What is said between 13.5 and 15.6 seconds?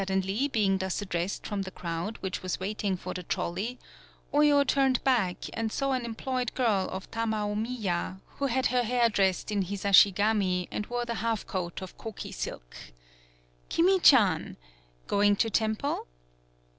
"Kimi chan. Going to